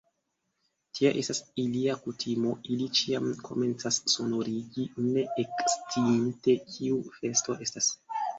[0.99, 7.93] Tia estas ilia kutimo; ili ĉiam komencas sonorigi, ne eksciinte, kiu festo estas!